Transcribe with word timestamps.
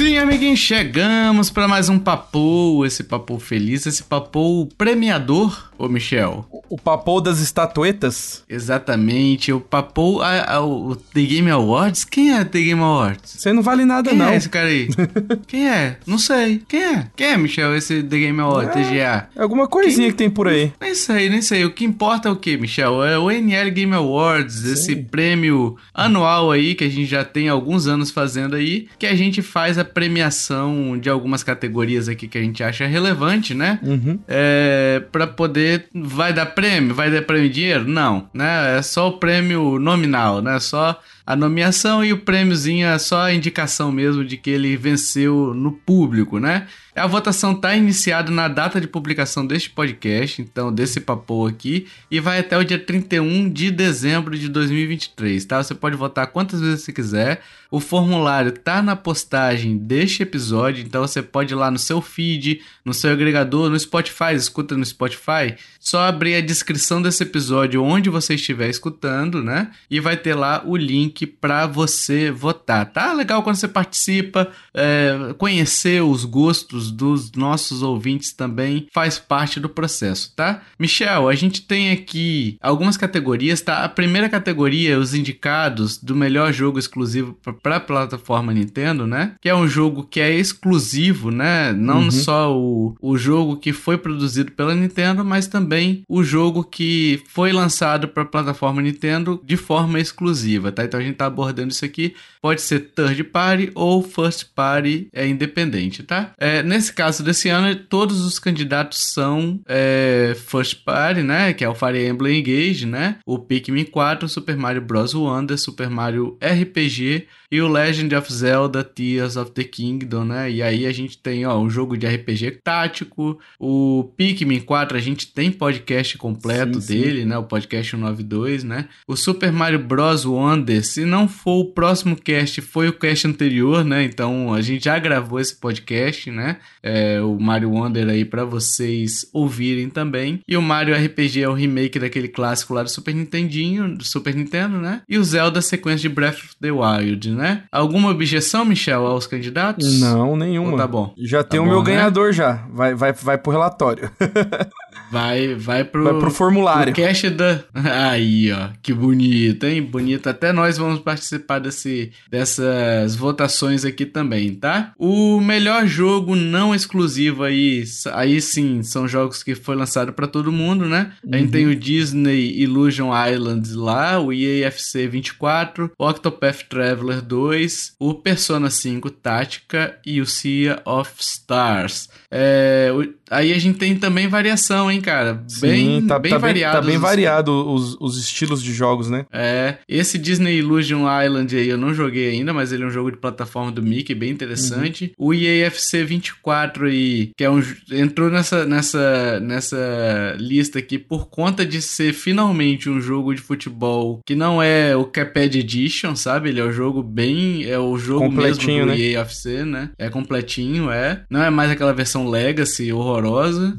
sim, 0.00 0.16
amiguinho, 0.16 0.56
chegamos 0.56 1.50
para 1.50 1.68
mais 1.68 1.90
um 1.90 1.98
papo, 1.98 2.86
esse 2.86 3.04
papo 3.04 3.38
feliz, 3.38 3.84
esse 3.84 4.02
papo 4.02 4.66
premiador, 4.78 5.70
ô 5.76 5.88
Michel. 5.88 6.46
O 6.70 6.78
papo 6.78 7.20
das 7.20 7.40
estatuetas? 7.40 8.42
Exatamente, 8.48 9.52
o 9.52 9.60
papo, 9.60 10.22
a, 10.22 10.54
a, 10.54 10.64
o 10.64 10.96
The 10.96 11.20
Game 11.20 11.50
Awards. 11.50 12.04
Quem 12.04 12.32
é 12.32 12.42
The 12.44 12.60
Game 12.60 12.80
Awards? 12.80 13.34
Você 13.36 13.52
não 13.52 13.62
vale 13.62 13.84
nada, 13.84 14.08
Quem 14.08 14.18
não. 14.18 14.28
é 14.28 14.36
esse 14.36 14.48
cara 14.48 14.68
aí? 14.68 14.88
Quem 15.46 15.68
é? 15.68 15.98
Não 16.06 16.16
sei. 16.16 16.62
Quem 16.66 16.82
é? 16.82 17.06
Quem 17.14 17.26
é, 17.26 17.36
Michel, 17.36 17.76
esse 17.76 18.02
The 18.02 18.18
Game 18.18 18.40
Awards, 18.40 18.72
TGA? 18.72 19.28
É 19.36 19.42
alguma 19.42 19.68
coisinha 19.68 20.08
que 20.08 20.16
tem 20.16 20.30
por 20.30 20.48
aí. 20.48 20.72
Nem 20.80 20.94
sei, 20.94 21.28
nem 21.28 21.42
sei. 21.42 21.64
O 21.66 21.72
que 21.72 21.84
importa 21.84 22.30
é 22.30 22.32
o 22.32 22.36
que, 22.36 22.56
Michel? 22.56 23.04
É 23.04 23.18
o 23.18 23.30
NL 23.30 23.70
Game 23.70 23.94
Awards, 23.94 24.64
esse 24.64 24.96
prêmio 24.96 25.76
anual 25.92 26.50
aí 26.50 26.74
que 26.74 26.84
a 26.84 26.88
gente 26.88 27.06
já 27.06 27.22
tem 27.22 27.50
alguns 27.50 27.86
anos 27.86 28.10
fazendo 28.10 28.56
aí, 28.56 28.88
que 28.98 29.06
a 29.06 29.14
gente 29.14 29.42
faz 29.42 29.76
a 29.76 29.89
premiação 29.92 30.98
de 30.98 31.08
algumas 31.08 31.42
categorias 31.42 32.08
aqui 32.08 32.28
que 32.28 32.38
a 32.38 32.42
gente 32.42 32.62
acha 32.62 32.86
relevante, 32.86 33.54
né? 33.54 33.78
Uhum. 33.82 34.18
É, 34.28 35.02
para 35.12 35.26
poder. 35.26 35.88
Vai 35.94 36.32
dar 36.32 36.46
prêmio? 36.46 36.94
Vai 36.94 37.10
dar 37.10 37.22
prêmio 37.22 37.46
em 37.46 37.50
dinheiro? 37.50 37.86
Não, 37.86 38.28
né? 38.32 38.78
É 38.78 38.82
só 38.82 39.08
o 39.08 39.18
prêmio 39.18 39.78
nominal, 39.78 40.40
né? 40.40 40.58
Só 40.60 40.98
a 41.30 41.36
nomeação 41.36 42.04
e 42.04 42.12
o 42.12 42.18
prêmiozinho 42.18 42.88
é 42.88 42.98
só 42.98 43.22
a 43.22 43.32
indicação 43.32 43.92
mesmo 43.92 44.24
de 44.24 44.36
que 44.36 44.50
ele 44.50 44.76
venceu 44.76 45.54
no 45.54 45.70
público, 45.70 46.40
né? 46.40 46.66
A 46.92 47.06
votação 47.06 47.52
está 47.52 47.76
iniciada 47.76 48.32
na 48.32 48.48
data 48.48 48.80
de 48.80 48.88
publicação 48.88 49.46
deste 49.46 49.70
podcast, 49.70 50.42
então 50.42 50.72
desse 50.72 51.00
papo 51.00 51.46
aqui, 51.46 51.86
e 52.10 52.18
vai 52.18 52.40
até 52.40 52.58
o 52.58 52.64
dia 52.64 52.80
31 52.80 53.48
de 53.48 53.70
dezembro 53.70 54.36
de 54.36 54.48
2023, 54.48 55.44
tá? 55.44 55.62
Você 55.62 55.72
pode 55.72 55.96
votar 55.96 56.26
quantas 56.26 56.60
vezes 56.60 56.82
você 56.82 56.92
quiser. 56.92 57.40
O 57.70 57.78
formulário 57.78 58.50
tá 58.50 58.82
na 58.82 58.96
postagem 58.96 59.78
deste 59.78 60.24
episódio, 60.24 60.84
então 60.84 61.06
você 61.06 61.22
pode 61.22 61.54
ir 61.54 61.56
lá 61.56 61.70
no 61.70 61.78
seu 61.78 62.02
feed, 62.02 62.60
no 62.84 62.92
seu 62.92 63.12
agregador, 63.12 63.70
no 63.70 63.78
Spotify, 63.78 64.34
escuta 64.34 64.76
no 64.76 64.84
Spotify, 64.84 65.54
só 65.78 66.00
abrir 66.00 66.34
a 66.34 66.40
descrição 66.40 67.00
desse 67.00 67.22
episódio 67.22 67.84
onde 67.84 68.10
você 68.10 68.34
estiver 68.34 68.68
escutando, 68.68 69.40
né? 69.40 69.70
E 69.88 70.00
vai 70.00 70.16
ter 70.16 70.34
lá 70.34 70.64
o 70.66 70.76
link 70.76 71.19
para 71.26 71.66
você 71.66 72.30
votar, 72.30 72.86
tá? 72.92 73.12
Legal 73.12 73.42
quando 73.42 73.56
você 73.56 73.68
participa, 73.68 74.48
é, 74.74 75.34
conhecer 75.38 76.02
os 76.02 76.24
gostos 76.24 76.90
dos 76.90 77.32
nossos 77.32 77.82
ouvintes 77.82 78.32
também 78.32 78.86
faz 78.92 79.18
parte 79.18 79.58
do 79.60 79.68
processo, 79.68 80.32
tá? 80.34 80.62
Michel, 80.78 81.28
a 81.28 81.34
gente 81.34 81.62
tem 81.62 81.90
aqui 81.90 82.56
algumas 82.60 82.96
categorias, 82.96 83.60
tá? 83.60 83.84
A 83.84 83.88
primeira 83.88 84.28
categoria, 84.28 84.98
os 84.98 85.14
indicados 85.14 85.98
do 85.98 86.14
melhor 86.14 86.52
jogo 86.52 86.78
exclusivo 86.78 87.36
para 87.62 87.76
a 87.76 87.80
plataforma 87.80 88.52
Nintendo, 88.52 89.06
né? 89.06 89.34
Que 89.40 89.48
é 89.48 89.54
um 89.54 89.68
jogo 89.68 90.04
que 90.04 90.20
é 90.20 90.34
exclusivo, 90.34 91.30
né? 91.30 91.72
Não 91.72 92.00
Uhum. 92.00 92.10
só 92.10 92.56
o, 92.56 92.94
o 93.00 93.16
jogo 93.18 93.56
que 93.56 93.72
foi 93.72 93.98
produzido 93.98 94.52
pela 94.52 94.74
Nintendo, 94.74 95.24
mas 95.24 95.46
também 95.46 96.02
o 96.08 96.22
jogo 96.22 96.64
que 96.64 97.22
foi 97.28 97.52
lançado 97.52 98.08
para 98.08 98.22
a 98.22 98.26
plataforma 98.26 98.80
Nintendo 98.82 99.40
de 99.44 99.56
forma 99.56 99.98
exclusiva, 100.00 100.70
tá? 100.72 100.84
Então 100.84 100.99
a 101.00 101.04
gente 101.04 101.16
tá 101.16 101.26
abordando 101.26 101.72
isso 101.72 101.84
aqui. 101.84 102.14
Pode 102.40 102.60
ser 102.60 102.80
third 102.94 103.22
party 103.24 103.70
ou 103.74 104.02
first 104.02 104.46
party 104.54 105.08
é 105.12 105.26
independente, 105.26 106.02
tá? 106.02 106.32
É, 106.38 106.62
nesse 106.62 106.92
caso 106.92 107.22
desse 107.22 107.48
ano, 107.48 107.74
todos 107.74 108.24
os 108.24 108.38
candidatos 108.38 109.12
são 109.12 109.60
é, 109.66 110.34
first 110.46 110.84
party, 110.84 111.22
né? 111.22 111.52
Que 111.52 111.64
é 111.64 111.68
o 111.68 111.74
Fire 111.74 112.06
Emblem 112.06 112.40
Engage, 112.40 112.86
né? 112.86 113.16
O 113.26 113.38
Pikmin 113.38 113.84
4, 113.84 114.28
Super 114.28 114.56
Mario 114.56 114.82
Bros. 114.82 115.14
Wonder, 115.14 115.58
Super 115.58 115.90
Mario 115.90 116.38
RPG 116.40 117.26
e 117.50 117.60
o 117.60 117.68
Legend 117.68 118.14
of 118.14 118.32
Zelda 118.32 118.84
Tears 118.84 119.36
of 119.36 119.50
the 119.50 119.64
Kingdom, 119.64 120.24
né? 120.24 120.50
E 120.50 120.62
aí 120.62 120.86
a 120.86 120.92
gente 120.92 121.18
tem, 121.18 121.44
ó, 121.44 121.58
um 121.58 121.68
jogo 121.68 121.96
de 121.96 122.06
RPG 122.06 122.60
tático, 122.62 123.38
o 123.58 124.12
Pikmin 124.16 124.60
4, 124.60 124.96
a 124.96 125.00
gente 125.00 125.26
tem 125.26 125.50
podcast 125.50 126.16
completo 126.16 126.80
Sim, 126.80 126.86
sim. 126.86 127.00
dele, 127.00 127.24
né? 127.24 127.36
O 127.36 127.44
podcast 127.44 127.90
192, 127.90 128.62
né? 128.62 128.88
O 129.06 129.16
Super 129.16 129.50
Mario 129.50 129.80
Bros. 129.80 130.24
Wonder, 130.24 130.84
se 130.90 131.04
não 131.04 131.28
for 131.28 131.60
o 131.60 131.64
próximo 131.72 132.16
cast, 132.16 132.60
foi 132.60 132.88
o 132.88 132.92
cast 132.92 133.26
anterior, 133.26 133.84
né? 133.84 134.02
Então 134.04 134.52
a 134.52 134.60
gente 134.60 134.84
já 134.84 134.98
gravou 134.98 135.38
esse 135.40 135.54
podcast, 135.54 136.30
né? 136.30 136.56
É, 136.82 137.20
o 137.20 137.38
Mario 137.38 137.70
Wonder 137.70 138.08
aí 138.08 138.24
pra 138.24 138.44
vocês 138.44 139.26
ouvirem 139.32 139.88
também. 139.88 140.40
E 140.48 140.56
o 140.56 140.62
Mario 140.62 140.94
RPG 140.94 141.42
é 141.42 141.48
o 141.48 141.52
remake 141.54 141.98
daquele 141.98 142.28
clássico 142.28 142.74
lá 142.74 142.82
do 142.82 142.90
Super 142.90 143.14
Nintendinho, 143.14 143.96
do 143.96 144.04
Super 144.04 144.34
Nintendo, 144.34 144.78
né? 144.78 145.02
E 145.08 145.18
o 145.18 145.24
Zelda 145.24 145.60
sequência 145.62 146.08
de 146.08 146.14
Breath 146.14 146.36
of 146.38 146.56
the 146.60 146.70
Wild, 146.70 147.30
né? 147.30 147.64
Alguma 147.70 148.10
objeção, 148.10 148.64
Michel, 148.64 149.06
aos 149.06 149.26
candidatos? 149.26 150.00
Não, 150.00 150.36
nenhuma. 150.36 150.72
Ou 150.72 150.76
tá 150.76 150.86
bom? 150.86 151.14
Já 151.18 151.42
tem 151.44 151.58
Tá 151.60 151.64
o 151.64 151.66
meu 151.66 151.78
bom, 151.82 151.84
né? 151.84 151.94
ganhador 151.96 152.32
já. 152.32 152.66
Vai, 152.72 152.94
vai, 152.94 153.12
vai 153.12 153.38
pro 153.38 153.52
relatório. 153.52 154.10
Vai, 155.10 155.54
vai 155.54 155.84
pro, 155.84 156.04
Vai 156.04 156.18
pro 156.18 156.30
formulário. 156.30 156.92
O 156.92 156.96
cast 156.96 157.28
da. 157.30 157.64
Aí, 158.10 158.52
ó. 158.52 158.68
Que 158.82 158.92
bonito, 158.92 159.64
hein? 159.66 159.82
Bonito. 159.82 160.28
Até 160.28 160.52
nós 160.52 160.78
vamos 160.78 161.00
participar 161.00 161.58
desse, 161.58 162.12
dessas 162.30 163.16
votações 163.16 163.84
aqui 163.84 164.06
também, 164.06 164.54
tá? 164.54 164.92
O 164.98 165.40
melhor 165.40 165.86
jogo 165.86 166.36
não 166.36 166.74
exclusivo 166.74 167.42
aí. 167.44 167.82
Aí 168.12 168.40
sim, 168.40 168.82
são 168.82 169.08
jogos 169.08 169.42
que 169.42 169.54
foi 169.54 169.74
lançado 169.76 170.12
pra 170.12 170.26
todo 170.26 170.52
mundo, 170.52 170.86
né? 170.86 171.12
A 171.30 171.36
gente 171.36 171.46
Uhum. 171.46 171.50
tem 171.50 171.66
o 171.66 171.74
Disney 171.74 172.60
Illusion 172.60 173.10
Island 173.12 173.72
lá, 173.74 174.20
o 174.20 174.32
EAFC 174.32 175.06
24, 175.08 175.90
o 175.98 176.08
Octopath 176.08 176.64
Traveler 176.68 177.20
2, 177.22 177.94
o 177.98 178.14
Persona 178.14 178.70
5 178.70 179.10
Tática 179.10 179.98
e 180.06 180.20
o 180.20 180.26
Sea 180.26 180.80
of 180.84 181.10
Stars. 181.18 182.08
É, 182.30 182.90
aí 183.30 183.52
a 183.52 183.58
gente 183.58 183.78
tem 183.78 183.96
também 183.96 184.28
variação, 184.28 184.90
hein, 184.90 184.99
cara? 185.00 185.42
Bem, 185.60 186.00
Sim, 186.00 186.06
tá, 186.06 186.18
bem 186.18 186.30
tá 186.32 186.38
variado. 186.38 186.80
Tá 186.80 186.86
bem 186.86 186.96
os- 186.96 187.02
variado 187.02 187.72
os, 187.72 187.96
os 188.00 188.18
estilos 188.18 188.62
de 188.62 188.72
jogos, 188.72 189.08
né? 189.10 189.26
É, 189.32 189.76
esse 189.88 190.18
Disney 190.18 190.58
Illusion 190.58 191.04
Island 191.22 191.56
aí 191.56 191.68
eu 191.68 191.78
não 191.78 191.92
joguei 191.94 192.30
ainda, 192.30 192.52
mas 192.52 192.72
ele 192.72 192.82
é 192.82 192.86
um 192.86 192.90
jogo 192.90 193.10
de 193.10 193.16
plataforma 193.16 193.70
do 193.72 193.82
Mickey, 193.82 194.14
bem 194.14 194.30
interessante. 194.30 195.12
O 195.18 195.32
EAFC 195.34 196.04
24 196.04 196.86
aí, 196.86 197.30
que 197.36 197.44
é 197.44 197.50
um, 197.50 197.62
entrou 197.92 198.30
nessa, 198.30 198.64
nessa, 198.66 199.40
nessa 199.40 200.36
lista 200.38 200.78
aqui 200.78 200.98
por 200.98 201.28
conta 201.28 201.64
de 201.64 201.80
ser 201.82 202.12
finalmente 202.12 202.88
um 202.88 203.00
jogo 203.00 203.34
de 203.34 203.40
futebol 203.40 204.20
que 204.26 204.34
não 204.34 204.62
é 204.62 204.96
o 204.96 205.04
Caped 205.04 205.58
Edition, 205.58 206.14
sabe? 206.16 206.48
Ele 206.50 206.60
é 206.60 206.64
o 206.64 206.72
jogo 206.72 207.02
bem, 207.02 207.64
é 207.64 207.78
o 207.78 207.96
jogo 207.98 208.20
mesmo 208.24 208.36
Completinho, 208.36 208.86
do 208.86 208.92
né? 208.92 208.98
EAFC, 209.00 209.64
né? 209.64 209.90
É 209.98 210.08
completinho, 210.08 210.90
é. 210.90 211.22
Não 211.30 211.42
é 211.42 211.50
mais 211.50 211.70
aquela 211.70 211.92
versão 211.92 212.28
Legacy 212.28 212.92
horrorosa. 212.92 213.78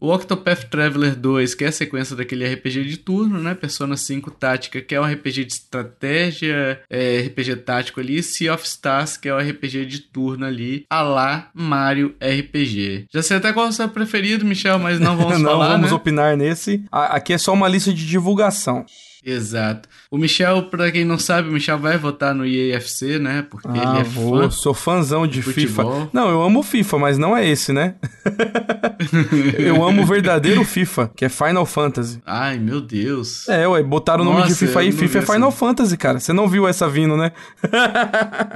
O 0.00 0.12
Octopath 0.12 0.53
Traveler 0.54 1.16
2, 1.16 1.54
que 1.54 1.64
é 1.64 1.68
a 1.68 1.72
sequência 1.72 2.16
daquele 2.16 2.46
RPG 2.46 2.84
de 2.84 2.96
turno, 2.96 3.40
né? 3.40 3.54
Persona 3.54 3.96
5 3.96 4.30
Tática, 4.30 4.80
que 4.80 4.94
é 4.94 5.00
um 5.00 5.04
RPG 5.04 5.44
de 5.44 5.52
estratégia, 5.52 6.80
é, 6.88 7.20
RPG 7.26 7.56
tático 7.56 8.00
ali. 8.00 8.22
Sea 8.22 8.54
of 8.54 8.66
Stars, 8.66 9.16
que 9.16 9.28
é 9.28 9.34
o 9.34 9.38
RPG 9.38 9.86
de 9.86 10.00
turno 10.00 10.46
ali, 10.46 10.86
a 10.88 11.02
lá 11.02 11.50
Mario 11.54 12.14
RPG. 12.20 13.06
Já 13.12 13.22
sei 13.22 13.36
até 13.36 13.52
qual 13.52 13.66
é 13.66 13.68
o 13.70 13.72
seu 13.72 13.88
preferido, 13.88 14.44
Michel, 14.44 14.78
mas 14.78 15.00
não 15.00 15.16
vamos 15.16 15.38
não 15.40 15.50
falar, 15.50 15.68
vamos 15.72 15.90
né? 15.90 15.96
opinar 15.96 16.36
nesse. 16.36 16.84
Aqui 16.90 17.32
é 17.32 17.38
só 17.38 17.52
uma 17.52 17.68
lista 17.68 17.92
de 17.92 18.06
divulgação. 18.06 18.84
Exato. 19.24 19.88
O 20.10 20.18
Michel, 20.18 20.64
pra 20.64 20.90
quem 20.92 21.04
não 21.04 21.18
sabe, 21.18 21.48
o 21.48 21.52
Michel 21.52 21.78
vai 21.78 21.96
votar 21.96 22.34
no 22.34 22.46
EAFC, 22.46 23.18
né? 23.18 23.46
Porque 23.48 23.68
ah, 23.68 23.94
ele 23.96 24.00
é 24.00 24.04
vou, 24.04 24.42
fã. 24.42 24.50
sou 24.50 24.74
fãzão 24.74 25.26
de 25.26 25.40
futebol. 25.40 26.00
FIFA. 26.00 26.10
Não, 26.12 26.28
eu 26.28 26.42
amo 26.42 26.62
FIFA, 26.62 26.98
mas 26.98 27.18
não 27.18 27.36
é 27.36 27.48
esse, 27.48 27.72
né? 27.72 27.94
eu 29.58 29.82
amo 29.82 30.02
o 30.02 30.06
verdadeiro 30.06 30.62
FIFA, 30.64 31.10
que 31.16 31.24
é 31.24 31.28
Final 31.28 31.64
Fantasy. 31.64 32.20
Ai, 32.26 32.58
meu 32.58 32.80
Deus. 32.80 33.48
É, 33.48 33.66
ué, 33.66 33.82
botaram 33.82 34.22
o 34.22 34.24
nome 34.24 34.46
de 34.46 34.54
FIFA 34.54 34.80
aí, 34.80 34.92
FIFA 34.92 35.18
é 35.18 35.22
Final 35.22 35.48
essa. 35.48 35.58
Fantasy, 35.58 35.96
cara. 35.96 36.20
Você 36.20 36.32
não 36.32 36.46
viu 36.46 36.68
essa 36.68 36.88
vindo, 36.88 37.16
né? 37.16 37.32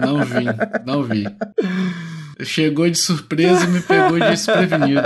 Não 0.04 0.24
vi, 0.24 0.44
não 0.84 1.02
vi. 1.02 1.24
Chegou 2.44 2.88
de 2.88 2.96
surpresa 2.96 3.64
e 3.64 3.68
me 3.68 3.80
pegou 3.80 4.18
de 4.18 4.30
desprevenido. 4.30 5.02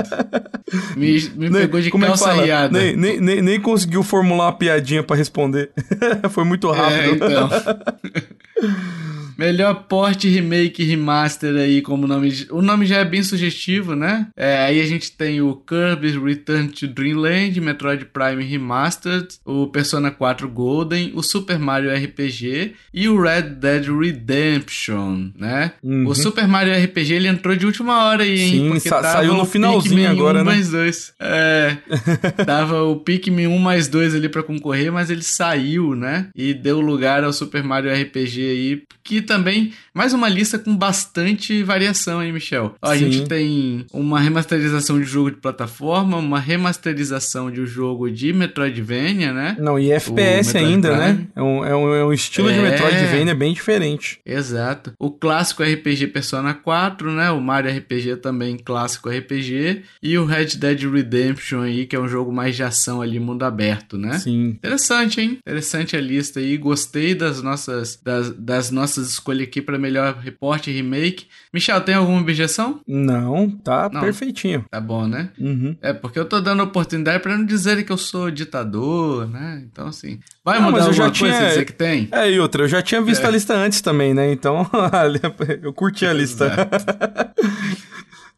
Me, 0.97 1.13
me 1.37 1.49
Nem- 1.51 1.63
pegou 1.63 1.81
de 1.81 1.89
é 1.89 1.91
calça 1.91 2.29
fala? 2.29 2.43
riada. 2.45 2.79
Nem, 2.79 2.95
nem, 2.97 3.21
nem, 3.21 3.43
nem 3.43 3.61
conseguiu 3.61 4.03
formular 4.03 4.47
uma 4.47 4.53
piadinha 4.53 5.03
pra 5.03 5.17
responder. 5.17 5.71
Foi 6.31 6.45
muito 6.45 6.71
É, 6.73 6.77
rápido. 6.77 7.25
então. 7.25 7.49
Melhor 9.43 9.75
porte, 9.89 10.29
remake, 10.29 10.85
remaster 10.85 11.55
aí, 11.57 11.83
como 11.83 12.05
o 12.05 12.07
nome. 12.07 12.47
O 12.51 12.63
nome 12.63 12.87
já 12.87 12.99
é 12.99 13.05
bem 13.05 13.23
sugestivo, 13.25 13.97
né? 13.97 14.29
É, 14.37 14.59
aí 14.59 14.81
a 14.81 14.87
gente 14.87 15.11
tem 15.13 15.41
o 15.41 15.55
Kirby's 15.57 16.15
Return 16.17 16.69
to 16.69 16.87
Dreamland, 16.87 17.61
Metroid 17.61 18.05
Prime 18.05 18.45
Remastered, 18.45 19.27
o 19.45 19.67
Persona 19.67 20.11
4 20.13 20.49
Golden, 20.49 21.11
o 21.15 21.23
Super 21.25 21.59
Mario 21.59 21.91
RPG 21.93 22.75
e 22.95 23.09
o 23.09 23.21
Red 23.21 23.43
Dead 23.61 23.87
Redemption, 23.89 25.31
né? 25.37 25.73
Uhum. 25.83 26.07
O 26.07 26.15
Super 26.15 26.47
Mario 26.47 26.73
RPG 26.75 27.13
ele 27.15 27.29
entrou 27.29 27.57
de 27.57 27.67
última 27.67 28.05
hora 28.05 28.23
aí, 28.23 28.41
hein? 28.41 28.51
Sim, 28.51 28.69
Porque 28.71 28.89
sa- 28.89 29.03
saiu 29.03 29.35
no 29.35 29.43
o 29.43 29.47
finalzinho 29.47 29.83
Pikmin 29.97 30.07
agora, 30.07 30.39
1 30.41 30.45
né? 30.45 30.45
mais 30.45 30.71
2. 30.71 31.15
É. 31.21 31.77
tava 32.47 32.83
o 32.83 32.97
Pikmin 32.97 33.47
1 33.49 33.59
mais 33.59 33.89
2 33.89 34.15
ali 34.15 34.29
pra 34.29 34.43
concorrer, 34.43 34.93
mas 34.93 35.11
ele 35.11 35.23
saiu, 35.23 35.95
né? 35.95 36.29
E 36.35 36.55
deu 36.55 36.81
lugar 36.81 37.25
ao 37.25 37.33
Super 37.33 37.63
Mario 37.63 37.93
RPG 37.93 38.41
aí, 38.41 38.83
que 39.03 39.21
também 39.33 39.73
mais 39.95 40.13
uma 40.13 40.29
lista 40.29 40.59
com 40.59 40.77
bastante 40.77 41.63
variação, 41.63 42.23
hein, 42.23 42.33
Michel? 42.33 42.75
Ó, 42.83 42.91
a 42.91 42.97
gente 42.97 43.25
tem 43.27 43.87
uma 43.93 44.21
remasterização 44.21 44.99
de 44.99 45.05
jogo 45.07 45.31
de 45.31 45.37
plataforma, 45.39 46.17
uma 46.19 46.39
remasterização 46.41 47.51
de 47.51 47.61
um 47.61 47.67
jogo 47.67 48.11
de 48.11 48.33
Metroidvania, 48.33 49.33
né? 49.33 49.57
Não, 49.59 49.79
e 49.79 49.91
FPS 49.91 50.57
ainda, 50.57 50.91
Prime. 50.91 51.03
né? 51.05 51.27
É 51.35 51.43
um, 51.43 51.65
é 51.65 51.77
um, 51.77 51.95
é 51.95 52.05
um 52.05 52.13
estilo 52.13 52.53
de 52.53 52.59
É. 52.59 52.63
Metroidvania 52.63 53.35
bem 53.35 53.53
diferente. 53.53 54.21
Exato. 54.25 54.93
O 54.99 55.11
clássico 55.11 55.63
RPG 55.63 56.09
Persona 56.09 56.55
4, 56.55 57.11
né? 57.11 57.31
O 57.31 57.41
Mario 57.41 57.75
RPG 57.75 58.17
também 58.17 58.57
clássico 58.57 59.09
RPG. 59.09 59.83
E 60.03 60.19
o 60.19 60.25
Red 60.25 60.57
Dead 60.57 60.83
Redemption 60.83 61.61
aí, 61.63 61.87
que 61.87 61.97
é 61.97 62.01
um 62.01 62.09
jogo 62.09 62.33
mais 62.33 62.57
de 62.57 62.63
ação 62.63 63.01
ali, 63.01 63.19
mundo 63.19 63.45
aberto, 63.45 63.97
né? 63.97 64.19
Sim. 64.19 64.49
Interessante, 64.49 65.21
hein? 65.21 65.39
Interessante 65.39 65.97
a 65.97 66.01
lista 66.01 66.41
aí. 66.41 66.57
Gostei 66.57 67.15
das 67.15 67.43
nossas, 67.43 67.99
das, 68.03 68.31
das 68.31 68.71
nossas 68.71 69.19
escolhas 69.23 69.47
aqui 69.47 69.63
para 69.63 69.79
melhor 69.79 70.17
reporte 70.17 70.71
e 70.71 70.75
remake. 70.75 71.27
Michel, 71.55 71.81
tem 71.81 71.95
alguma 71.95 72.21
objeção? 72.21 72.81
Não, 72.87 73.49
tá 73.49 73.89
Não. 73.93 74.01
perfeitinho. 74.01 74.65
Tá 74.71 74.81
bom, 74.81 75.07
né? 75.07 75.31
Uhum. 75.39 75.77
É, 75.81 75.93
porque 75.93 76.19
eu 76.19 76.25
tô 76.25 76.41
dando 76.41 76.63
oportunidade 76.63 77.23
para 77.23 77.37
não 77.39 77.45
dizerem 77.47 77.85
que 77.85 77.93
eu 77.93 77.97
sou 77.99 78.31
ditador, 78.31 79.29
né? 79.29 79.63
Então, 79.71 79.87
assim. 79.87 80.19
Vai 80.45 80.59
Não, 80.59 80.67
mudar 80.67 80.79
mas 80.79 80.87
eu 80.89 80.93
já 80.93 81.05
alguma 81.05 81.21
coisa 81.21 81.37
tinha- 81.37 81.49
dizer 81.51 81.65
que 81.65 81.73
tem? 81.73 82.09
É, 82.11 82.31
e 82.31 82.41
outra, 82.41 82.65
eu 82.65 82.69
já 82.69 82.83
tinha 82.83 83.01
visto 83.01 83.23
É. 83.25 83.29
a 83.29 83.31
lista 83.31 83.55
antes 83.55 83.81
também, 83.81 84.13
né? 84.13 84.33
Então, 84.33 84.69
eu 85.63 85.73
curti 85.73 86.05
a 86.05 86.13
lista. 86.13 86.51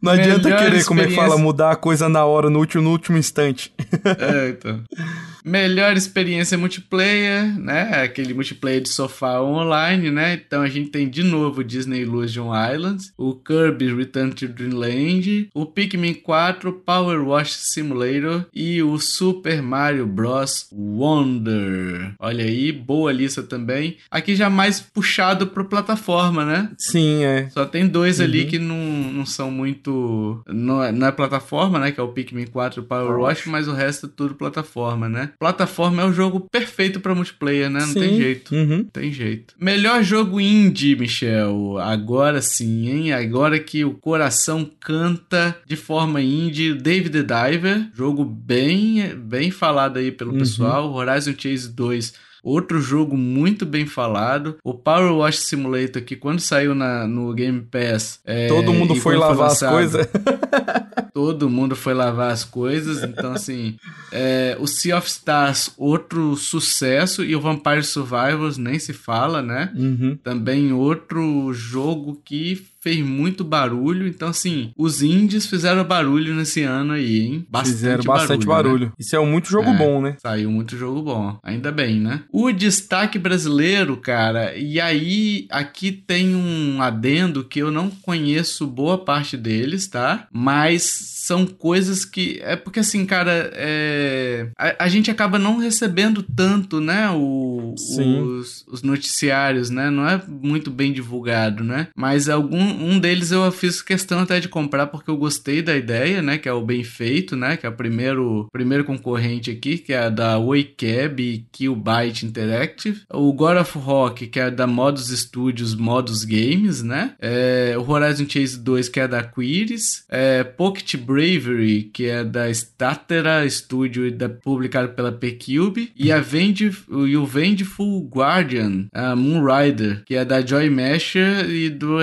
Não 0.03 0.13
adianta 0.13 0.43
Melhor 0.51 0.59
querer, 0.63 0.85
como 0.85 1.01
é 1.01 1.07
que 1.07 1.15
fala, 1.15 1.39
mudar 1.39 1.71
a 1.71 1.77
coisa 1.77 2.11
na 2.11 2.27
hora, 2.27 2.51
no 2.51 2.59
último, 2.59 2.83
no 2.83 2.91
último 2.91 3.17
instante. 3.17 3.73
É, 4.19 4.51
então. 4.51 4.83
Melhor 5.45 5.97
experiência 5.97 6.57
multiplayer, 6.57 7.59
né? 7.59 8.03
Aquele 8.03 8.33
multiplayer 8.33 8.81
de 8.81 8.89
sofá 8.89 9.41
online, 9.43 10.11
né? 10.11 10.35
Então 10.35 10.63
a 10.63 10.69
gente 10.69 10.91
tem 10.91 11.09
de 11.09 11.23
novo 11.23 11.61
o 11.61 11.65
Disney 11.65 12.01
Illusion 12.01 12.51
Islands, 12.73 13.13
o 13.19 13.35
Kirby 13.35 13.95
Return 13.95 14.33
to 14.33 14.49
Dreamland, 14.49 15.49
o 15.55 15.67
Pikmin 15.67 16.15
4, 16.15 16.73
Power 16.73 17.23
Wash 17.27 17.53
Simulator 17.53 18.47
e 18.55 18.83
o 18.83 18.99
Super 18.99 19.63
Mario 19.63 20.07
Bros. 20.07 20.69
Wonder. 20.73 22.15
Olha 22.19 22.45
aí, 22.45 22.73
boa 22.73 23.13
lista 23.13 23.43
também. 23.43 23.97
Aqui 24.11 24.35
já 24.35 24.49
mais 24.51 24.81
puxado 24.81 25.47
pro 25.49 25.65
plataforma, 25.67 26.45
né? 26.45 26.71
Sim, 26.79 27.23
é. 27.25 27.49
Só 27.51 27.65
tem 27.65 27.87
dois 27.87 28.21
ali 28.21 28.43
Uhum. 28.45 28.49
que 28.49 28.59
não, 28.59 28.77
não 29.13 29.27
são 29.27 29.51
muito. 29.51 30.43
Não 30.49 30.83
é, 30.83 30.91
não 30.93 31.07
é 31.07 31.13
plataforma, 31.13 31.79
né? 31.79 31.93
Que 31.93 32.01
é 32.01 32.03
o 32.03 32.09
Pikmin 32.09 32.47
4 32.47 32.81
e 32.81 32.83
o 32.83 32.87
Power 32.87 33.19
Wash, 33.21 33.47
mas 33.47 33.69
o 33.69 33.73
resto 33.73 34.07
é 34.07 34.11
tudo 34.15 34.35
plataforma, 34.35 35.09
né? 35.09 35.31
Plataforma 35.39 36.03
é 36.03 36.05
o 36.05 36.13
jogo 36.13 36.41
perfeito 36.51 37.01
pra 37.01 37.15
multiplayer, 37.15 37.69
né? 37.71 37.81
Não 37.81 37.87
Sim. 37.89 38.01
tem 38.01 38.17
jeito. 38.17 38.55
Uhum. 38.55 38.85
Tem 38.85 39.13
jeito. 39.13 39.55
Melhor 39.61 40.03
jogo 40.03 40.41
indie, 40.41 40.97
Michel. 40.97 41.79
Agora 41.79 42.41
sim, 42.41 42.89
hein? 42.89 43.13
Agora 43.13 43.59
que 43.59 43.85
o 43.85 43.95
coração 43.95 44.69
canta 44.81 45.57
de 45.67 45.77
forma 45.77 46.21
indie. 46.21 46.75
David 46.75 47.11
the 47.11 47.23
Diver. 47.23 47.89
Jogo 47.95 48.25
bem, 48.25 49.15
bem 49.17 49.51
falado 49.51 49.99
aí 49.99 50.11
pelo 50.13 50.33
Uhum. 50.33 50.39
pessoal. 50.39 50.93
Horizon 50.93 51.35
Chase 51.37 51.69
2. 51.69 52.13
Outro 52.43 52.79
jogo 52.79 53.17
muito 53.17 53.65
bem 53.65 53.87
falado. 53.87 54.59
O 54.63 54.75
Power 54.75 55.13
Wash 55.15 55.39
Simulator, 55.39 56.03
que 56.03 56.15
quando 56.15 56.41
saiu 56.41 56.75
na, 56.75 57.07
no 57.07 57.33
Game 57.33 57.63
Pass. 57.63 58.21
é, 58.23 58.49
Todo 58.49 58.71
mundo 58.75 58.95
foi 58.97 59.17
lavar 59.17 59.47
as 59.47 59.63
lançado, 59.63 59.73
coisas. 59.73 60.07
Todo 61.15 61.49
mundo 61.49 61.77
foi 61.77 61.95
lavar 61.95 62.33
as 62.33 62.45
coisas. 62.45 63.05
Então, 63.05 63.33
assim. 63.33 63.77
é, 64.11 64.57
o 64.59 64.67
Sea 64.67 64.99
of 64.99 65.09
Stars, 65.09 65.71
outro 65.79 66.35
sucesso. 66.35 67.25
E 67.25 67.37
o 67.37 67.41
Vampire 67.41 67.85
Survivors, 67.85 68.59
nem 68.59 68.81
se 68.81 68.93
fala, 68.93 69.41
né? 69.41 69.73
Uhum. 69.77 70.19
Também 70.25 70.73
outro 70.73 71.53
jogo 71.53 72.21
que 72.25 72.67
fez 72.85 73.03
muito 73.05 73.43
barulho. 73.43 74.07
Então, 74.07 74.29
assim, 74.29 74.71
os 74.77 75.03
indies 75.03 75.47
fizeram 75.47 75.83
barulho 75.83 76.35
nesse 76.35 76.63
ano 76.63 76.93
aí, 76.93 77.21
hein? 77.23 77.47
Bastante 77.49 77.75
Fizeram 77.75 78.05
bastante 78.05 78.47
barulho. 78.47 78.65
barulho. 78.71 78.87
né? 78.89 78.93
Isso 78.99 79.17
é 79.17 79.19
um 79.19 79.27
muito 79.27 79.49
jogo 79.49 79.71
É. 79.71 79.77
bom, 79.77 80.03
né? 80.03 80.17
Saiu 80.21 80.51
muito 80.51 80.77
jogo 80.77 81.01
bom, 81.03 81.39
ainda 81.43 81.73
bem, 81.73 81.99
né? 81.99 82.21
O 82.31 82.53
destaque 82.53 83.19
brasileiro, 83.19 83.97
cara, 83.97 84.55
e 84.55 84.79
aí 84.79 85.47
aqui 85.51 85.91
tem 85.91 86.35
um 86.37 86.83
adendo 86.83 87.43
que 87.43 87.59
eu 87.61 87.71
não 87.71 87.89
conheço 87.89 88.67
boa 88.67 88.99
parte 89.03 89.37
deles, 89.37 89.89
tá? 89.89 90.29
Mas 90.31 90.83
são 91.25 91.47
coisas 91.47 92.05
que. 92.05 92.39
É 92.43 92.55
porque 92.55 92.81
assim, 92.81 93.07
cara, 93.07 93.51
é... 93.55 94.49
a, 94.59 94.85
a 94.85 94.89
gente 94.89 95.11
acaba 95.11 95.39
não 95.39 95.57
recebendo 95.57 96.23
tanto, 96.23 96.81
né? 96.81 97.11
O, 97.11 97.75
os, 97.75 98.65
os 98.69 98.83
noticiários, 98.83 99.71
né? 99.71 99.89
Não 99.89 100.07
é 100.07 100.21
muito 100.29 100.71
bem 100.71 100.93
divulgado, 100.93 101.65
né? 101.65 101.89
Mas 101.97 102.29
algum 102.29 102.74
um 102.75 102.99
deles 102.99 103.31
eu 103.31 103.51
fiz 103.53 103.83
questão 103.83 104.21
até 104.21 104.41
de 104.41 104.49
comprar 104.49 104.87
porque 104.87 105.11
eu 105.11 105.17
gostei 105.17 105.63
da 105.63 105.77
ideia, 105.77 106.23
né? 106.23 106.39
Que 106.39 106.49
é 106.49 106.53
o 106.53 106.65
Bem 106.65 106.85
Feito, 106.85 107.37
né? 107.37 107.57
Que 107.57 107.67
é 107.67 107.69
o 107.69 107.77
primeiro, 107.77 108.49
primeiro 108.53 108.85
concorrente 108.85 109.51
aqui, 109.51 109.79
que 109.79 109.93
é 109.93 110.11
da 110.11 110.39
Oicab 110.39 111.23
e 111.23 111.45
Killbyte 111.53 112.27
Interactive. 112.27 113.03
O 113.13 113.33
God 113.33 113.59
of 113.59 113.79
Rock, 113.79 114.27
que 114.27 114.41
é 114.41 114.51
da 114.51 114.67
Modus 114.67 115.09
Studios, 115.09 115.75
Modus 115.75 116.25
Games, 116.25 116.83
né? 116.83 117.15
É, 117.21 117.75
o 117.79 117.91
Horizon 117.91 118.27
Chase 118.29 118.59
2, 118.59 118.89
que 118.89 119.01
é 119.01 119.09
da 119.09 119.23
Quiris. 119.23 120.05
É, 120.09 120.45
Pocket 120.45 120.97
Bravery, 120.97 121.91
que 121.93 122.07
é 122.07 122.25
da 122.25 122.53
Statera 122.53 123.49
Studio 123.49 124.07
e 124.07 124.11
da, 124.11 124.29
publicado 124.29 124.91
pela 124.91 125.13
P-Cube. 125.13 125.93
E, 125.97 126.11
a 126.11 126.21
Vend, 126.21 126.63
e 126.63 127.17
o 127.17 127.27
Vendful 127.27 128.09
Guardian, 128.09 128.87
a 128.93 129.15
Moonrider, 129.17 130.03
que 130.05 130.15
é 130.15 130.25
da 130.25 130.45
Joy 130.45 130.71
Masher 130.71 131.49
e 131.51 131.71
do, 131.71 131.99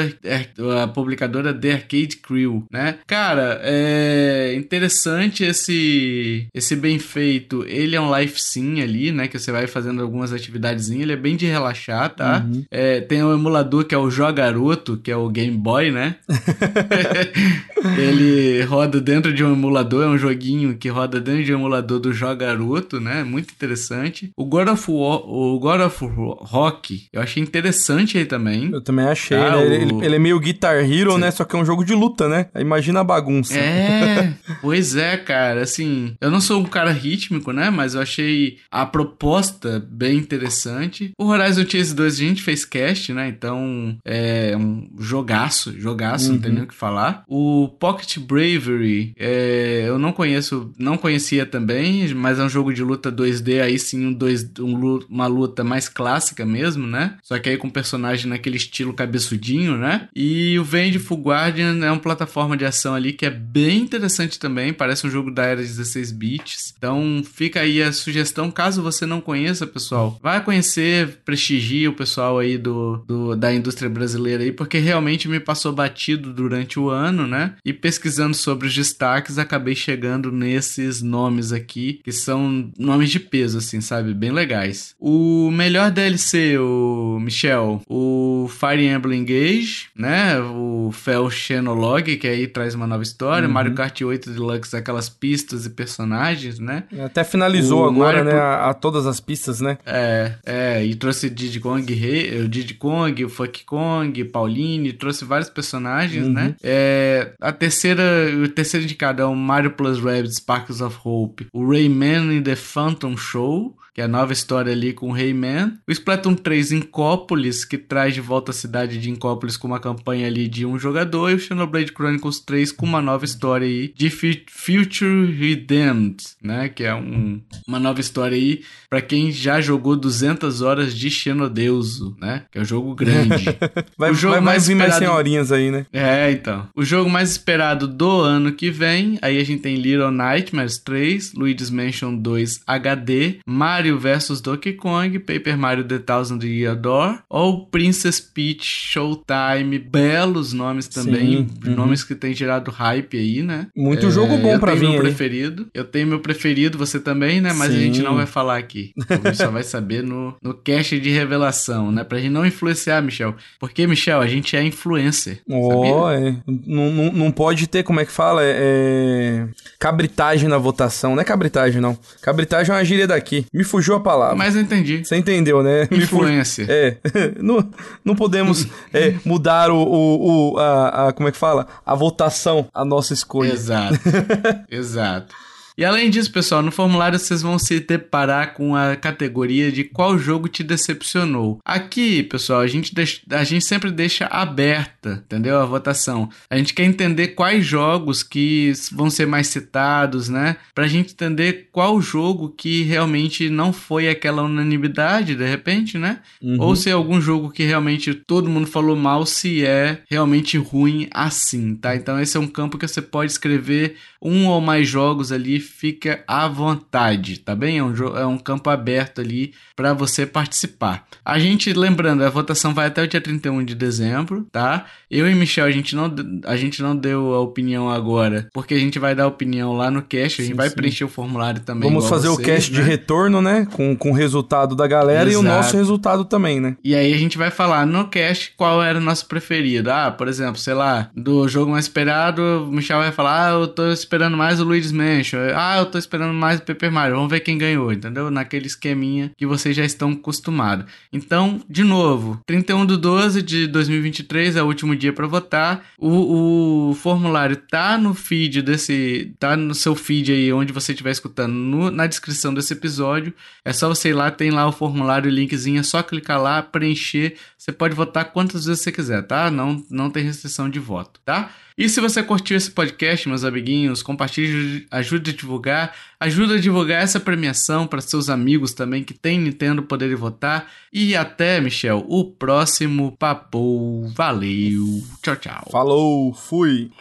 a 0.82 0.88
publicadora 0.88 1.54
The 1.54 1.72
Arcade 1.74 2.18
Crew, 2.18 2.64
né? 2.72 2.96
Cara, 3.08 3.60
é 3.64 4.54
interessante 4.56 5.44
esse 5.44 6.48
esse 6.54 6.76
bem 6.76 7.00
feito. 7.00 7.64
Ele 7.68 7.96
é 7.96 8.02
um 8.02 8.16
life 8.18 8.40
sim 8.42 8.82
ali, 8.82 9.12
né? 9.12 9.28
Que 9.28 9.40
você 9.40 9.52
vai 9.52 9.68
fazendo 9.68 10.02
algumas 10.02 10.34
atividades. 10.34 10.90
Ele 10.90 11.14
é 11.14 11.18
bem 11.18 11.36
de 11.36 11.46
relaxar, 11.46 12.10
tá? 12.16 12.46
Uhum. 12.46 12.64
É, 12.70 13.02
tem 13.02 13.24
um 13.24 13.34
emulador 13.34 13.86
que 13.86 13.96
é 13.96 13.98
o 13.98 14.10
Jogaroto, 14.10 14.98
que 14.98 15.10
é 15.12 15.16
o 15.16 15.30
Game 15.30 15.58
Boy, 15.58 15.92
né? 15.92 16.16
ele 17.98 18.62
roda 18.64 19.00
dentro 19.02 19.34
de 19.34 19.44
um 19.44 19.54
emulador, 19.54 20.04
é 20.04 20.08
um 20.08 20.18
joguinho 20.18 20.76
que 20.78 20.90
roda 20.90 21.20
dentro 21.20 21.44
de 21.44 21.54
um 21.54 21.60
emulador 21.60 22.00
do 22.00 22.14
Jogaroto, 22.14 23.00
né? 23.00 23.24
Muito 23.24 23.52
interessante. 23.52 24.32
O 24.36 24.46
God 24.46 24.68
of 24.70 24.90
War, 24.92 25.20
o 25.28 25.60
God 25.60 25.82
of 25.82 26.06
Rock, 26.06 27.06
eu 27.12 27.22
achei 27.22 27.42
interessante 27.42 28.18
aí 28.18 28.26
também. 28.26 28.70
Eu 28.72 28.82
também 28.82 29.06
achei, 29.06 29.38
Ah, 29.38 29.52
né? 29.52 29.58
o- 29.58 29.62
Ele, 29.72 30.06
ele 30.06 30.16
é 30.16 30.20
meio 30.20 30.40
Guitar 30.52 30.78
Hero, 30.84 31.18
né? 31.18 31.32
Só 31.32 31.44
que 31.46 31.56
é 31.56 31.60
um 31.60 31.66
jogo 31.66 31.84
de 31.84 31.94
luta, 31.94 32.28
né? 32.28 32.48
Imagina 32.60 33.00
a 33.00 33.04
bagunça. 33.04 33.58
É, 33.58 34.34
pois 34.62 34.96
é, 34.96 35.18
cara. 35.18 35.62
Assim, 35.62 36.16
eu 36.20 36.30
não 36.30 36.42
sou 36.42 36.60
um 36.62 36.66
cara 36.66 36.92
rítmico, 36.92 37.52
né? 37.52 37.70
Mas 37.70 37.96
eu 37.96 38.02
achei 38.02 38.58
a 38.70 38.86
proposta 38.86 39.86
bem 39.90 40.18
interessante. 40.18 41.12
O 41.18 41.26
Horizon 41.26 41.66
Chase 41.68 41.96
2 41.96 42.14
a 42.14 42.18
gente 42.18 42.42
fez 42.44 42.66
cast, 42.66 43.14
né? 43.14 43.28
Então 43.28 43.98
é 44.06 44.56
um 44.58 44.90
jogaço, 45.00 45.74
jogaço, 45.80 46.32
não 46.32 46.40
tem 46.40 46.50
Uhum. 46.52 46.56
nem 46.56 46.64
o 46.66 46.68
que 46.68 46.74
falar. 46.76 47.24
O 47.28 47.70
Pocket 47.80 48.18
Bravery, 48.20 49.14
é, 49.18 49.86
eu 49.88 49.98
não 49.98 50.12
conheço, 50.12 50.72
não 50.78 50.98
conhecia 50.98 51.46
também, 51.46 52.14
mas 52.14 52.40
é 52.40 52.44
um 52.44 52.50
jogo 52.50 52.74
de 52.74 52.84
luta 52.84 53.12
2D, 53.12 53.62
aí 53.62 53.80
sim 53.80 54.06
um 54.08 54.14
2, 54.14 54.52
um 54.60 54.82
uma 55.10 55.28
luta 55.28 55.64
mais 55.64 55.88
clássica 55.88 56.46
mesmo, 56.46 56.86
né? 56.88 57.16
Só 57.24 57.38
que 57.40 57.50
aí 57.50 57.58
com 57.58 57.70
personagem 57.70 58.28
naquele 58.28 58.58
estilo 58.58 58.94
cabeçudinho, 58.94 59.78
né? 59.78 60.08
E 60.16 60.31
o 60.60 60.64
Vengeful 60.64 61.18
Guardian 61.22 61.80
é 61.84 61.92
uma 61.92 62.00
plataforma 62.00 62.56
de 62.58 62.66
ação 62.66 62.94
ali 62.96 63.14
que 63.14 63.26
é 63.26 63.30
bem 63.30 63.80
interessante 63.80 64.40
também, 64.40 64.74
parece 64.74 65.06
um 65.06 65.10
jogo 65.10 65.32
da 65.32 65.44
era 65.46 65.62
16 65.62 66.12
bits. 66.12 66.74
Então 66.78 67.22
fica 67.24 67.62
aí 67.62 67.82
a 67.82 67.92
sugestão, 67.92 68.52
caso 68.52 68.82
você 68.82 69.06
não 69.06 69.22
conheça, 69.22 69.66
pessoal, 69.68 70.20
vai 70.22 70.44
conhecer, 70.44 71.20
prestigie 71.26 71.88
o 71.88 71.94
pessoal 71.94 72.40
aí 72.40 72.58
do, 72.58 72.98
do- 73.08 73.36
da 73.36 73.54
indústria 73.54 73.90
brasileira 73.90 74.44
aí, 74.44 74.52
porque 74.52 74.78
realmente 74.78 75.28
me 75.28 75.40
passou 75.40 75.72
batido 75.74 76.34
durante 76.34 76.80
o 76.80 76.90
ano, 76.90 77.26
né? 77.28 77.54
E 77.66 77.74
pesquisando 77.74 78.36
sobre 78.36 78.68
os 78.68 78.74
destaques, 78.76 79.38
acabei 79.38 79.76
chegando 79.76 80.32
nesses 80.32 81.02
nomes 81.02 81.52
aqui, 81.52 82.00
que 82.04 82.12
são 82.12 82.72
nomes 82.78 83.10
de 83.10 83.20
peso, 83.20 83.58
assim, 83.58 83.82
sabe? 83.82 84.14
Bem 84.14 84.32
legais. 84.32 84.96
O 85.00 85.50
melhor 85.52 85.92
DLC, 85.92 86.58
o 86.58 87.20
Michel, 87.22 87.82
o 87.88 88.50
Fire 88.50 88.86
Emblem 88.86 89.22
Engage, 89.22 89.88
né? 89.96 90.21
Né? 90.22 90.40
O 90.40 90.92
Fel 90.92 91.30
Xenologue, 91.30 92.18
que 92.18 92.28
aí 92.28 92.48
traz 92.48 92.76
uma 92.76 92.88
nova 92.88 93.04
história. 93.04 93.48
Uhum. 93.48 93.54
Mario 93.54 93.74
Kart 93.74 94.02
8 94.02 94.32
Deluxe, 94.32 94.76
aquelas 94.76 95.10
pistas 95.10 95.66
e 95.66 95.70
personagens, 95.70 96.60
né? 96.60 96.84
Até 97.04 97.24
finalizou 97.24 97.84
O 97.86 97.90
agora, 97.90 98.24
Mario 98.24 98.32
né? 98.34 98.40
A, 98.40 98.70
a 98.70 98.74
todas 98.74 99.06
as 99.08 99.20
pistas, 99.20 99.62
né? 99.62 99.78
É, 99.86 100.34
é, 100.46 100.86
e 100.86 100.96
trouxe 100.96 101.30
Diddy 101.30 101.60
Kong, 101.60 101.94
Rei- 101.94 102.42
o 102.42 102.48
Diddy 102.50 102.74
Kong, 102.76 103.26
o 103.26 103.30
Funk 103.30 103.64
Kong, 103.66 104.24
Pauline, 104.26 104.94
trouxe 104.94 105.26
vários 105.26 105.50
personagens, 105.50 106.26
Uhum. 106.28 106.34
né? 106.34 106.56
É, 106.64 107.34
a 107.42 107.52
terceira, 107.52 108.04
o 108.44 108.48
terceiro 108.48 108.84
indicado 108.86 109.22
é 109.22 109.26
o 109.26 109.36
Mario 109.36 109.72
Plus 109.72 110.00
Rabbids 110.00 110.36
Sparks 110.38 110.82
of 110.82 110.98
Hope, 111.04 111.48
o 111.54 111.68
Rayman 111.70 112.38
in 112.38 112.42
the 112.44 112.56
Phantom 112.56 113.16
Show, 113.18 113.76
que 113.94 114.00
é 114.00 114.06
a 114.06 114.08
nova 114.08 114.32
história 114.32 114.72
ali 114.72 114.94
com 114.94 115.10
o 115.10 115.14
Rayman. 115.14 115.74
O 115.88 115.92
Splatoon 115.92 116.34
3 116.36 116.72
Incópolis, 116.72 117.66
que 117.66 117.78
traz 117.78 118.14
de 118.14 118.22
volta 118.22 118.52
a 118.52 118.54
cidade 118.54 118.98
de 118.98 119.10
Incópolis 119.10 119.58
com 119.58 119.68
uma 119.68 119.80
campanha 119.82 120.11
ali 120.12 120.48
de 120.48 120.66
um 120.66 120.78
jogador. 120.78 121.30
E 121.30 121.36
o 121.36 121.40
Xenoblade 121.40 121.92
Chronicles 121.96 122.40
3 122.40 122.72
com 122.72 122.86
uma 122.86 123.02
nova 123.02 123.26
história 123.26 123.66
aí 123.66 123.94
de 123.96 124.10
Fu- 124.10 124.28
Future 124.50 125.32
Redeemed, 125.32 126.18
né? 126.44 126.70
Que 126.70 126.84
é 126.84 126.94
um, 126.94 127.42
uma 127.68 127.80
nova 127.80 128.00
história 128.02 128.36
aí 128.36 128.62
pra 128.90 129.02
quem 129.02 129.32
já 129.32 129.62
jogou 129.62 129.96
200 129.96 130.62
horas 130.62 130.96
de 130.96 131.10
Xenodeuso, 131.10 132.16
né? 132.20 132.44
Que 132.52 132.60
é 132.60 132.62
um 132.62 132.66
jogo 132.66 132.94
grande. 132.96 133.46
Vai, 133.98 134.12
O 134.12 134.14
jogo 134.14 134.34
vai, 134.36 134.42
vai 134.44 134.54
mais 134.54 134.68
vir 134.68 134.76
mais 134.76 134.94
esperado- 134.94 135.12
senhorinhas 135.14 135.52
aí, 135.52 135.72
né? 135.72 135.86
É, 135.94 136.32
então. 136.32 136.68
O 136.76 136.84
jogo 136.84 137.10
mais 137.10 137.32
esperado 137.32 137.88
do 137.88 138.22
ano 138.22 138.52
que 138.52 138.70
vem, 138.72 139.18
aí 139.22 139.40
a 139.40 139.44
gente 139.44 139.62
tem 139.62 139.76
Little 139.76 140.12
Nightmares 140.12 140.78
3, 140.80 141.34
Luigi's 141.34 141.70
Mansion 141.70 142.16
2 142.16 142.62
HD, 142.66 143.38
Mario 143.46 143.98
vs 144.00 144.42
Donkey 144.42 144.74
Kong, 144.74 145.20
Paper 145.20 145.58
Mario 145.58 145.84
The 145.84 146.00
Thousand 146.00 146.40
Year 146.44 146.76
Door, 146.76 147.20
ou 147.30 147.66
Princess 147.68 148.20
Peach 148.20 148.64
Showtime, 148.66 149.80
belos 150.08 150.54
nomes 150.54 150.88
também, 150.88 151.50
Sim, 151.64 151.70
uhum. 151.70 151.76
nomes 151.76 152.04
que 152.04 152.16
tem 152.16 152.34
gerado 152.34 152.72
hype 152.72 153.18
aí, 153.18 153.42
né? 153.42 153.68
Muito 153.76 154.10
jogo 154.12 154.38
bom 154.38 154.54
eu 154.54 154.60
pra 154.60 154.74
tenho 154.74 154.82
vir 154.82 154.90
meu 154.90 155.00
aí. 155.00 155.08
preferido, 155.08 155.68
eu 155.74 155.84
tenho 155.84 156.08
meu 156.08 156.20
preferido, 156.20 156.78
você 156.78 157.00
também, 157.00 157.42
né? 157.42 157.54
Mas 157.54 157.72
a 157.72 157.74
Sim. 157.74 157.80
gente 157.80 158.02
não 158.02 158.16
vai 158.16 158.26
falar 158.26 158.58
aqui. 158.58 158.92
A 159.10 159.16
gente 159.16 159.38
só 159.38 159.50
vai 159.50 159.64
saber 159.64 160.04
no, 160.04 160.36
no 160.42 160.54
cast 160.54 161.00
de 161.00 161.10
revelação, 161.10 161.92
né? 161.92 162.04
Pra 162.04 162.20
gente 162.20 162.32
não 162.32 162.46
influenciar, 162.46 163.02
Michel. 163.02 163.36
Porque, 163.60 163.86
Michel, 163.88 164.20
a 164.20 164.28
gente 164.28 164.56
é 164.56 164.64
influencer. 164.64 165.42
Ó, 165.50 166.12
é. 166.12 166.38
Não, 166.66 166.92
não, 166.92 167.14
não 167.14 167.32
pode 167.32 167.68
ter, 167.68 167.84
como 167.84 168.00
é 168.00 168.06
que 168.06 168.12
fala? 168.12 168.44
É, 168.44 168.58
é, 168.58 169.48
Cabritagem 169.80 170.48
na 170.50 170.58
votação. 170.58 171.16
Não 171.16 171.22
é 171.22 171.26
cabritagem, 171.26 171.82
não. 171.82 171.98
Cabritagem 172.22 172.74
é 172.74 172.78
uma 172.78 172.86
gíria 172.86 173.08
daqui. 173.08 173.46
Me 173.54 173.64
fugiu 173.64 173.96
a 173.96 174.00
palavra. 174.00 174.36
Mas 174.36 174.56
eu 174.56 174.62
entendi. 174.62 175.04
Você 175.04 175.16
entendeu, 175.16 175.64
né? 175.64 175.88
Influencer. 175.92 176.66
É. 176.70 176.98
não, 177.42 177.68
não 178.04 178.16
podemos 178.16 178.68
é, 178.94 179.16
mudar 179.26 179.72
o, 179.72 179.82
o, 179.94 180.54
o- 180.54 180.60
a, 180.60 181.08
a- 181.08 181.14
Como 181.14 181.28
é 181.28 181.32
que 181.32 181.38
fala? 181.38 181.68
A 181.86 181.94
votação, 181.96 182.68
a 182.74 182.84
nossa 182.86 183.14
escolha. 183.14 183.52
Exato. 183.54 183.96
Exato. 184.70 185.34
E 185.78 185.86
além 185.86 186.10
disso, 186.10 186.32
pessoal, 186.32 186.62
no 186.62 186.72
formulário 186.72 187.18
vocês 187.18 187.42
vão 187.42 187.58
se 187.58 187.80
deparar 187.80 188.54
com 188.54 188.76
a 188.76 188.96
categoria 188.96 189.72
de 189.72 189.84
qual 189.84 190.18
jogo 190.18 190.48
te 190.48 190.64
decepcionou. 190.64 191.60
Aqui, 191.66 192.24
pessoal, 192.24 192.60
a 192.62 192.68
gente, 192.68 192.94
deixa- 192.94 193.22
a 193.32 193.44
gente 193.44 193.64
sempre 193.66 193.90
deixa 193.92 194.26
aberta, 194.26 195.24
entendeu? 195.26 195.60
A 195.60 195.66
votação. 195.66 196.30
A 196.50 196.58
gente 196.58 196.74
quer 196.74 196.84
entender 196.84 197.30
quais 197.30 197.66
jogos 197.66 198.22
que 198.24 198.74
vão 198.92 199.10
ser 199.10 199.26
mais 199.26 199.48
citados, 199.48 200.30
né? 200.30 200.58
Pra 200.76 200.88
gente 200.88 201.14
entender 201.14 201.70
qual 201.72 202.02
jogo 202.02 202.50
que 202.50 202.84
realmente 202.84 203.50
não 203.50 203.72
foi 203.74 204.10
aquela 204.10 204.44
unanimidade, 204.44 205.36
de 205.36 205.46
repente, 205.48 205.98
né? 205.98 206.20
Uhum. 206.42 206.58
Ou 206.60 206.76
se 206.76 206.90
é 206.90 206.94
algum 206.94 207.20
jogo 207.22 207.50
que 207.50 207.64
realmente 207.64 208.14
todo 208.14 208.50
mundo 208.50 208.68
falou 208.68 208.96
mal, 208.96 209.26
se 209.26 209.66
é 209.66 210.02
realmente 210.10 210.58
ruim 210.58 211.08
assim, 211.12 211.76
tá? 211.76 211.96
Então 211.96 212.20
esse 212.20 212.36
é 212.36 212.40
um 212.40 212.48
campo 212.48 212.78
que 212.78 212.88
você 212.88 213.02
pode 213.02 213.32
escrever 213.32 213.96
um 214.22 214.48
ou 214.48 214.62
mais 214.62 214.88
jogos 214.88 215.32
ali, 215.32 215.60
fica 215.62 216.24
à 216.28 216.48
vontade, 216.48 217.40
tá 217.40 217.56
bem? 217.56 217.78
É 217.78 217.84
um, 217.84 217.94
jo- 217.94 218.16
é 218.18 218.26
um 218.26 218.38
campo 218.38 218.70
aberto 218.70 219.22
ali 219.22 219.54
para 219.76 219.94
você 219.94 220.26
participar. 220.26 221.06
A 221.24 221.40
gente, 221.40 221.72
lembrando, 221.74 222.24
a 222.24 222.30
votação 222.30 222.74
vai 222.74 222.88
até 222.88 223.02
o 223.04 223.08
dia 223.08 223.22
31 223.22 223.64
de 223.64 223.76
dezembro, 223.76 224.46
tá? 224.52 224.86
Eu 225.10 225.30
e 225.30 225.36
Michel, 225.36 225.66
a 225.66 225.72
gente 225.72 225.96
não, 225.96 226.10
de- 226.10 226.42
a 226.46 226.58
gente 226.58 226.82
não 226.82 226.96
deu 226.96 227.34
a 227.34 227.40
opinião 227.40 227.90
agora, 227.90 228.48
porque 228.54 228.74
a 228.74 228.80
gente 228.80 229.00
vai 229.00 229.14
dar 229.16 229.28
opinião 229.28 229.74
lá 229.74 229.90
no 229.92 230.02
cast, 230.02 230.42
a 230.42 230.46
gente 230.46 230.56
vai 230.56 230.70
sim. 230.70 230.76
preencher 230.76 231.04
o 231.04 231.08
formulário 231.10 231.62
também. 231.62 231.90
Vamos 231.90 232.08
fazer 232.10 232.30
o 232.30 232.38
cast 232.38 232.72
de 232.72 232.80
né? 232.82 232.86
retorno, 232.88 233.42
né? 233.42 233.68
Com, 233.72 233.96
com 233.96 234.12
o 234.12 234.14
resultado 234.14 234.76
da 234.76 234.88
galera 234.88 235.30
e 235.32 235.36
o 235.36 235.42
Exato. 235.42 235.56
nosso 235.56 235.78
resultado 235.78 236.26
também, 236.26 236.60
né? 236.60 236.76
E 236.84 236.96
aí 236.96 237.14
a 237.14 237.18
gente 237.18 237.38
vai 237.38 237.52
falar 237.52 237.86
no 237.86 238.08
cast 238.08 238.54
qual 238.58 238.82
era 238.84 238.98
o 238.98 239.02
nosso 239.02 239.26
preferido. 239.28 239.92
Ah, 239.92 240.12
por 240.12 240.28
exemplo, 240.28 240.58
sei 240.58 240.74
lá, 240.74 241.10
do 241.16 241.48
jogo 241.48 241.72
mais 241.72 241.86
esperado, 241.86 242.42
o 242.42 242.72
Michel 242.72 243.00
vai 243.00 243.12
falar, 243.12 243.48
ah, 243.48 243.52
eu 243.52 243.68
tô 243.68 243.92
esperando 243.92 244.36
mais 244.38 244.60
o 244.60 244.64
Luigi's 244.64 244.92
Mansion. 244.92 245.40
Ah, 245.56 245.78
eu 245.78 245.86
tô 245.86 245.98
esperando 245.98 246.34
mais 246.34 246.60
o 246.60 246.64
Paper 246.64 246.92
Mario. 246.92 247.16
Vamos 247.16 247.30
ver 247.32 247.40
quem 247.42 247.58
ganhou, 247.58 247.92
entendeu? 247.92 248.30
Naquele 248.32 248.68
esqueminha 248.68 249.32
que 249.38 249.46
vocês 249.46 249.76
já 249.76 249.84
estão 249.86 250.12
acostumados. 250.12 250.86
Então, 251.12 251.62
de 251.70 251.84
novo, 251.84 252.40
31 252.46 252.86
de 252.86 252.98
12 252.98 253.42
de 253.42 253.68
2023 253.68 254.56
é 254.56 254.64
o 254.64 254.68
último 254.68 254.96
dia 254.96 255.14
para 255.14 255.28
votar. 255.28 255.84
O, 255.98 256.90
o 256.90 256.96
formulário 256.96 257.56
tá 257.56 257.98
no 257.98 258.14
feed 258.14 258.62
desse, 258.62 259.34
tá 259.40 259.56
no 259.56 259.74
seu 259.76 259.96
feed 259.96 260.32
aí 260.32 260.54
onde 260.54 260.72
você 260.74 260.92
estiver 260.92 261.12
escutando, 261.12 261.54
no- 261.54 261.92
na 261.92 262.08
descrição 262.08 262.54
desse 262.54 262.74
episódio. 262.74 263.34
É 263.66 263.74
só 263.74 263.88
você 263.90 264.10
ir 264.10 264.14
lá, 264.14 264.32
tem 264.32 264.52
lá 264.52 264.68
o 264.68 264.72
formulário, 264.72 265.30
o 265.30 265.34
linkzinho, 265.34 265.80
é 265.80 265.84
só 265.84 266.02
clicar 266.04 266.42
lá, 266.42 266.62
preencher. 266.62 267.36
Você 267.58 267.72
pode 267.72 267.94
votar 267.96 268.26
quantas 268.26 268.66
vezes 268.66 268.82
você 268.82 268.92
quiser, 268.92 269.22
tá? 269.24 269.52
Não, 269.52 269.84
não 269.90 270.10
tem 270.10 270.24
restrição 270.24 270.70
de 270.70 270.80
voto, 270.80 271.20
tá? 271.24 271.52
E 271.78 271.88
se 271.90 272.00
você 272.02 272.22
curtiu 272.22 272.58
esse 272.58 272.70
podcast, 272.70 273.28
meus 273.28 273.44
amiguinhos, 273.44 274.04
compartilhe, 274.04 274.86
ajude 274.92 275.34
divulgar, 275.42 275.94
ajuda 276.20 276.56
a 276.56 276.60
divulgar 276.60 277.04
essa 277.04 277.20
premiação 277.20 277.86
para 277.86 278.02
seus 278.02 278.30
amigos 278.30 278.74
também 278.74 279.04
que 279.04 279.14
tem 279.14 279.40
Nintendo 279.40 279.84
poderem 279.84 280.16
votar. 280.16 280.68
E 280.92 281.16
até, 281.16 281.60
Michel, 281.60 282.06
o 282.08 282.26
próximo 282.26 283.16
papo. 283.18 284.08
Valeu. 284.16 285.04
Tchau, 285.22 285.36
tchau. 285.36 285.68
Falou, 285.72 286.34
fui. 286.34 286.92